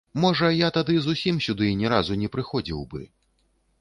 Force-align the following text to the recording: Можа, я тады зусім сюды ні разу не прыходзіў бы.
Можа, 0.21 0.47
я 0.59 0.69
тады 0.77 0.95
зусім 1.07 1.35
сюды 1.47 1.69
ні 1.81 1.93
разу 1.93 2.19
не 2.23 2.33
прыходзіў 2.37 2.81
бы. 2.95 3.07